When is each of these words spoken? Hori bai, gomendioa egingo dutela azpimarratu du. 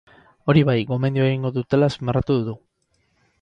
Hori 0.53 0.63
bai, 0.69 0.77
gomendioa 0.91 1.27
egingo 1.33 1.51
dutela 1.59 1.91
azpimarratu 1.93 2.39
du. 2.49 2.57